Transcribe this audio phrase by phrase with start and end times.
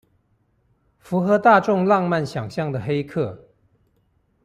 [0.97, 3.51] 符合大眾浪漫想像的黑客